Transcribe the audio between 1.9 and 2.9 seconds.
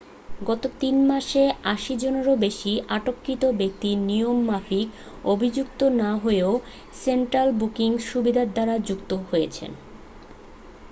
জনেরও বেশী